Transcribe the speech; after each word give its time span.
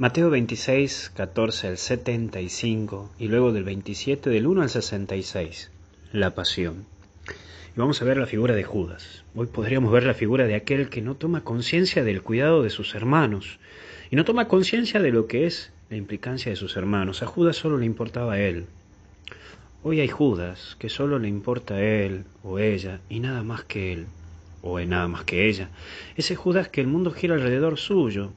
Mateo 0.00 0.30
26, 0.30 1.10
14 1.16 1.66
al 1.66 1.76
75 1.76 3.10
y 3.18 3.26
luego 3.26 3.50
del 3.50 3.64
27 3.64 4.30
del 4.30 4.46
1 4.46 4.62
al 4.62 4.70
66, 4.70 5.72
la 6.12 6.36
pasión. 6.36 6.84
Y 7.74 7.80
vamos 7.80 8.00
a 8.00 8.04
ver 8.04 8.16
la 8.16 8.26
figura 8.26 8.54
de 8.54 8.62
Judas. 8.62 9.24
Hoy 9.34 9.48
podríamos 9.48 9.90
ver 9.90 10.04
la 10.04 10.14
figura 10.14 10.46
de 10.46 10.54
aquel 10.54 10.88
que 10.88 11.02
no 11.02 11.16
toma 11.16 11.42
conciencia 11.42 12.04
del 12.04 12.22
cuidado 12.22 12.62
de 12.62 12.70
sus 12.70 12.94
hermanos 12.94 13.58
y 14.08 14.14
no 14.14 14.24
toma 14.24 14.46
conciencia 14.46 15.02
de 15.02 15.10
lo 15.10 15.26
que 15.26 15.46
es 15.46 15.72
la 15.90 15.96
implicancia 15.96 16.50
de 16.52 16.56
sus 16.56 16.76
hermanos. 16.76 17.24
A 17.24 17.26
Judas 17.26 17.56
solo 17.56 17.76
le 17.76 17.86
importaba 17.86 18.34
a 18.34 18.40
él. 18.40 18.66
Hoy 19.82 19.98
hay 19.98 20.06
Judas 20.06 20.76
que 20.78 20.90
solo 20.90 21.18
le 21.18 21.26
importa 21.26 21.74
a 21.74 21.82
él 21.82 22.22
o 22.44 22.60
ella 22.60 23.00
y 23.08 23.18
nada 23.18 23.42
más 23.42 23.64
que 23.64 23.94
él 23.94 24.06
o 24.62 24.78
nada 24.78 25.08
más 25.08 25.24
que 25.24 25.48
ella. 25.48 25.70
Ese 26.14 26.36
Judas 26.36 26.68
que 26.68 26.82
el 26.82 26.86
mundo 26.86 27.10
gira 27.10 27.34
alrededor 27.34 27.78
suyo 27.78 28.32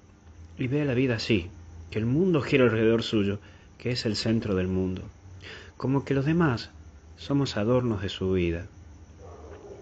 y 0.62 0.68
ve 0.68 0.86
la 0.86 0.94
vida 0.94 1.16
así, 1.16 1.50
que 1.90 2.00
el 2.00 2.06
mundo 2.06 2.42
gira 2.42 2.66
alrededor 2.66 3.04
suyo, 3.04 3.40
que 3.78 3.92
es 3.92 4.06
el 4.06 4.16
centro 4.16 4.56
del 4.56 4.68
mundo, 4.68 5.02
como 5.76 6.06
que 6.06 6.14
los 6.14 6.26
demás 6.26 6.70
somos 7.18 7.58
adornos 7.58 8.02
de 8.02 8.10
su 8.10 8.32
vida. 8.34 8.68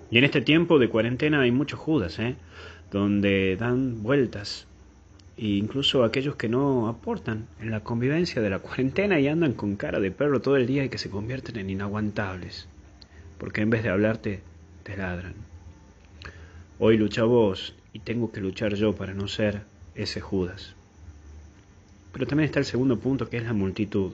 Y 0.09 0.17
en 0.17 0.23
este 0.23 0.41
tiempo 0.41 0.79
de 0.79 0.89
cuarentena 0.89 1.41
hay 1.41 1.51
muchos 1.51 1.79
Judas, 1.79 2.17
¿eh? 2.19 2.35
donde 2.91 3.57
dan 3.57 4.01
vueltas, 4.01 4.67
e 5.37 5.47
incluso 5.47 6.03
aquellos 6.03 6.35
que 6.35 6.49
no 6.49 6.87
aportan 6.87 7.47
en 7.61 7.71
la 7.71 7.81
convivencia 7.81 8.41
de 8.41 8.49
la 8.49 8.59
cuarentena 8.59 9.19
y 9.19 9.27
andan 9.27 9.53
con 9.53 9.75
cara 9.75 9.99
de 9.99 10.11
perro 10.11 10.41
todo 10.41 10.55
el 10.55 10.65
día 10.65 10.85
y 10.85 10.89
que 10.89 10.97
se 10.97 11.09
convierten 11.09 11.57
en 11.57 11.69
inaguantables, 11.69 12.67
porque 13.37 13.61
en 13.61 13.69
vez 13.69 13.83
de 13.83 13.89
hablarte, 13.89 14.41
te 14.83 14.97
ladran. 14.97 15.33
Hoy 16.79 16.97
lucha 16.97 17.23
vos 17.23 17.75
y 17.93 17.99
tengo 17.99 18.31
que 18.31 18.41
luchar 18.41 18.75
yo 18.75 18.95
para 18.95 19.13
no 19.13 19.27
ser 19.27 19.61
ese 20.01 20.21
Judas. 20.21 20.75
Pero 22.11 22.25
también 22.25 22.45
está 22.45 22.59
el 22.59 22.65
segundo 22.65 22.99
punto 22.99 23.29
que 23.29 23.37
es 23.37 23.43
la 23.43 23.53
multitud. 23.53 24.13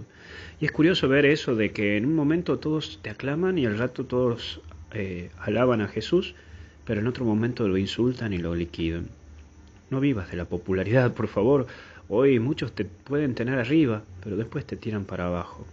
Y 0.60 0.66
es 0.66 0.72
curioso 0.72 1.08
ver 1.08 1.26
eso 1.26 1.56
de 1.56 1.72
que 1.72 1.98
en 1.98 2.06
un 2.06 2.16
momento 2.16 2.60
todos 2.60 3.00
te 3.02 3.10
aclaman 3.10 3.58
y 3.58 3.66
al 3.66 3.78
rato 3.78 4.06
todos 4.06 4.62
eh, 4.92 5.30
alaban 5.40 5.82
a 5.82 5.88
Jesús, 5.88 6.36
pero 6.86 7.02
en 7.02 7.08
otro 7.08 7.26
momento 7.26 7.68
lo 7.68 7.78
insultan 7.78 8.34
y 8.34 8.38
lo 8.38 8.56
liquidan. 8.56 9.08
No 9.90 10.00
vivas 10.00 10.30
de 10.30 10.38
la 10.38 10.46
popularidad, 10.46 11.14
por 11.14 11.28
favor. 11.28 11.68
Hoy 12.08 12.40
muchos 12.40 12.74
te 12.74 12.86
pueden 12.86 13.36
tener 13.36 13.58
arriba, 13.58 14.04
pero 14.24 14.36
después 14.36 14.66
te 14.66 14.76
tiran 14.76 15.06
para 15.06 15.28
abajo. 15.28 15.66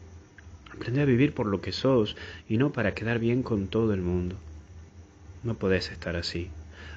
Aprende 0.73 1.03
a 1.03 1.07
vivir 1.07 1.35
por 1.35 1.47
lo 1.47 1.61
que 1.61 1.73
sos 1.73 2.17
y 2.49 2.57
no 2.57 2.73
para 2.73 2.95
quedar 2.95 3.19
bien 3.19 3.43
con 3.43 3.69
todo 3.69 3.93
el 3.93 4.01
mundo. 4.01 4.37
No 5.43 5.55
podés 5.55 5.91
estar 5.91 6.17
así. 6.17 6.51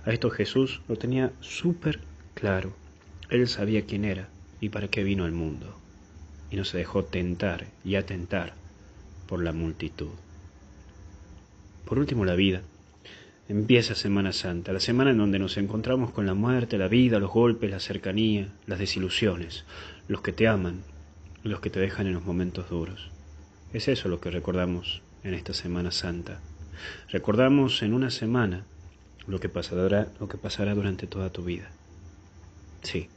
A 0.06 0.12
esto 0.12 0.30
Jesús 0.30 0.82
lo 0.88 0.96
tenía 0.96 1.32
súper 1.42 2.00
claro. 2.36 2.85
Él 3.30 3.48
sabía 3.48 3.86
quién 3.86 4.06
era 4.06 4.30
y 4.62 4.70
para 4.70 4.88
qué 4.88 5.04
vino 5.04 5.26
al 5.26 5.32
mundo, 5.32 5.76
y 6.52 6.58
no 6.58 6.64
se 6.64 6.78
dejó 6.78 7.06
tentar 7.06 7.66
y 7.84 7.96
atentar 7.96 8.54
por 9.28 9.44
la 9.44 9.52
multitud. 9.52 10.12
Por 11.86 11.98
último, 12.00 12.26
la 12.26 12.36
vida. 12.36 12.62
Empieza 13.48 13.94
Semana 13.94 14.32
Santa, 14.32 14.74
la 14.74 14.80
semana 14.80 15.12
en 15.12 15.18
donde 15.18 15.40
nos 15.40 15.58
encontramos 15.58 16.12
con 16.12 16.26
la 16.26 16.34
muerte, 16.34 16.78
la 16.78 16.88
vida, 16.88 17.20
los 17.20 17.32
golpes, 17.32 17.70
la 17.70 17.80
cercanía, 17.80 18.50
las 18.66 18.80
desilusiones, 18.80 19.66
los 20.08 20.22
que 20.22 20.32
te 20.32 20.48
aman, 20.48 20.84
los 21.44 21.60
que 21.60 21.70
te 21.70 21.80
dejan 21.80 22.08
en 22.08 22.14
los 22.14 22.26
momentos 22.26 22.70
duros. 22.70 23.12
Es 23.74 23.88
eso 23.88 24.08
lo 24.08 24.20
que 24.20 24.32
recordamos 24.32 25.02
en 25.24 25.34
esta 25.34 25.54
Semana 25.54 25.92
Santa. 25.92 26.42
Recordamos 27.10 27.82
en 27.84 27.94
una 27.94 28.10
semana 28.10 28.66
lo 29.28 29.40
que 29.40 29.50
pasará, 29.50 30.08
lo 30.20 30.28
que 30.28 30.38
pasará 30.38 30.74
durante 30.74 31.08
toda 31.08 31.32
tu 31.32 31.44
vida. 31.44 31.70
Sí, 32.82 33.10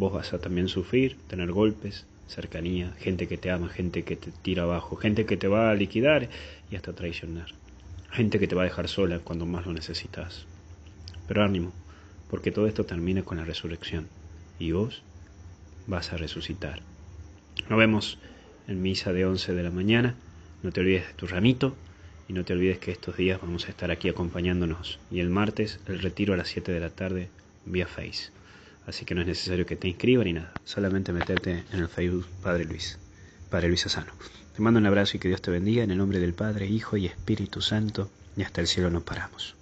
vos 0.00 0.14
vas 0.14 0.32
a 0.32 0.38
también 0.38 0.68
sufrir, 0.68 1.18
tener 1.28 1.52
golpes, 1.52 2.06
cercanía, 2.26 2.94
gente 3.00 3.28
que 3.28 3.36
te 3.36 3.50
ama, 3.50 3.68
gente 3.68 4.02
que 4.02 4.16
te 4.16 4.30
tira 4.30 4.62
abajo, 4.62 4.96
gente 4.96 5.26
que 5.26 5.36
te 5.36 5.46
va 5.46 5.70
a 5.70 5.74
liquidar 5.74 6.30
y 6.70 6.76
hasta 6.76 6.94
traicionar, 6.94 7.48
gente 8.10 8.38
que 8.38 8.48
te 8.48 8.54
va 8.54 8.62
a 8.62 8.64
dejar 8.64 8.88
sola 8.88 9.18
cuando 9.18 9.44
más 9.44 9.66
lo 9.66 9.74
necesitas. 9.74 10.46
Pero 11.28 11.44
ánimo, 11.44 11.74
porque 12.30 12.50
todo 12.50 12.66
esto 12.66 12.84
termina 12.84 13.24
con 13.24 13.36
la 13.36 13.44
resurrección 13.44 14.08
y 14.58 14.72
vos 14.72 15.02
vas 15.86 16.14
a 16.14 16.16
resucitar. 16.16 16.80
Nos 17.68 17.78
vemos 17.78 18.18
en 18.68 18.80
misa 18.80 19.12
de 19.12 19.26
11 19.26 19.52
de 19.52 19.62
la 19.62 19.70
mañana, 19.70 20.14
no 20.62 20.72
te 20.72 20.80
olvides 20.80 21.08
de 21.08 21.12
tu 21.12 21.26
ramito 21.26 21.76
y 22.26 22.32
no 22.32 22.46
te 22.46 22.54
olvides 22.54 22.78
que 22.78 22.90
estos 22.90 23.18
días 23.18 23.38
vamos 23.38 23.66
a 23.66 23.70
estar 23.70 23.90
aquí 23.90 24.08
acompañándonos 24.08 24.98
y 25.10 25.20
el 25.20 25.28
martes 25.28 25.78
el 25.88 26.00
retiro 26.00 26.32
a 26.32 26.38
las 26.38 26.48
7 26.48 26.72
de 26.72 26.80
la 26.80 26.88
tarde 26.88 27.28
vía 27.66 27.86
Face. 27.86 28.39
Así 28.86 29.04
que 29.04 29.14
no 29.14 29.20
es 29.20 29.26
necesario 29.26 29.66
que 29.66 29.76
te 29.76 29.88
inscribas 29.88 30.24
ni 30.24 30.32
nada. 30.32 30.58
Solamente 30.64 31.12
meterte 31.12 31.64
en 31.72 31.80
el 31.80 31.88
Facebook 31.88 32.26
Padre 32.42 32.64
Luis. 32.64 32.98
Padre 33.48 33.68
Luis 33.68 33.86
Asano. 33.86 34.12
Te 34.54 34.62
mando 34.62 34.80
un 34.80 34.86
abrazo 34.86 35.16
y 35.16 35.20
que 35.20 35.28
Dios 35.28 35.42
te 35.42 35.50
bendiga 35.50 35.84
en 35.84 35.90
el 35.90 35.98
nombre 35.98 36.18
del 36.18 36.34
Padre, 36.34 36.66
Hijo 36.66 36.96
y 36.96 37.06
Espíritu 37.06 37.60
Santo. 37.60 38.10
Y 38.36 38.42
hasta 38.42 38.60
el 38.60 38.66
cielo 38.66 38.90
nos 38.90 39.02
paramos. 39.02 39.59